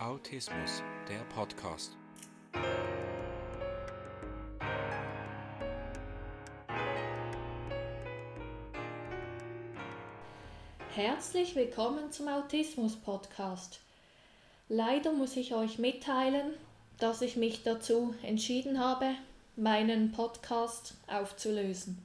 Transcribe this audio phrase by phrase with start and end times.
[0.00, 1.96] Autismus, der Podcast.
[10.94, 13.80] Herzlich willkommen zum Autismus Podcast.
[14.68, 16.52] Leider muss ich euch mitteilen,
[17.00, 19.16] dass ich mich dazu entschieden habe,
[19.56, 21.98] meinen Podcast aufzulösen.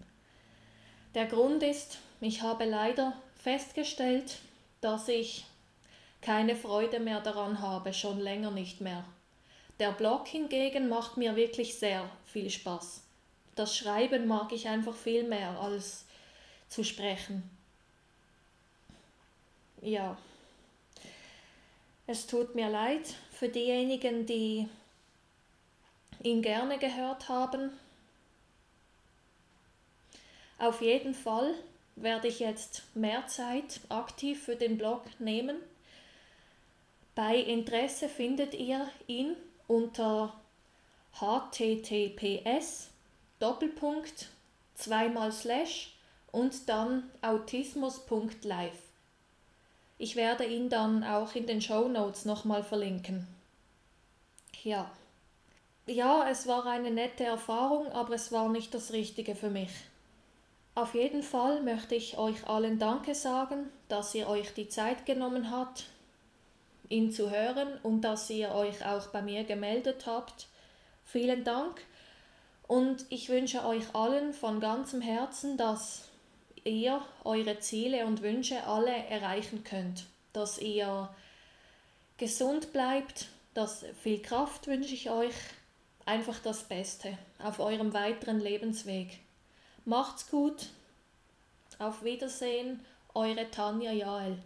[1.13, 4.39] Der Grund ist, ich habe leider festgestellt,
[4.81, 5.45] dass ich
[6.23, 9.03] keine Freude mehr daran habe, schon länger nicht mehr.
[9.79, 13.03] Der Blog hingegen macht mir wirklich sehr viel Spaß.
[13.55, 16.05] Das Schreiben mag ich einfach viel mehr als
[16.69, 17.49] zu sprechen.
[19.81, 20.17] Ja,
[22.07, 24.67] es tut mir leid für diejenigen, die
[26.23, 27.71] ihn gerne gehört haben.
[30.57, 31.53] Auf jeden Fall
[31.95, 35.57] werde ich jetzt mehr Zeit aktiv für den Blog nehmen.
[37.15, 39.35] Bei Interesse findet ihr ihn
[39.67, 40.33] unter
[41.19, 42.89] https
[43.39, 44.29] Doppelpunkt
[44.73, 45.93] zweimal Slash
[46.31, 48.79] und dann autismus.live.
[49.99, 53.27] Ich werde ihn dann auch in den Show Notes nochmal verlinken.
[54.63, 54.89] Ja.
[55.85, 59.71] Ja, es war eine nette Erfahrung, aber es war nicht das Richtige für mich.
[60.75, 65.51] Auf jeden Fall möchte ich euch allen Danke sagen, dass ihr euch die Zeit genommen
[65.51, 65.85] habt,
[66.89, 70.47] ihn zu hören und dass ihr euch auch bei mir gemeldet habt.
[71.03, 71.81] Vielen Dank
[72.67, 76.09] und ich wünsche euch allen von ganzem Herzen, dass
[76.63, 81.09] ihr eure Ziele und Wünsche alle erreichen könnt, dass ihr
[82.17, 85.35] gesund bleibt, dass viel Kraft wünsche ich euch,
[86.05, 89.19] einfach das Beste auf eurem weiteren Lebensweg.
[89.85, 90.69] Macht's gut,
[91.79, 92.79] auf Wiedersehen,
[93.13, 94.37] eure Tanja Jael.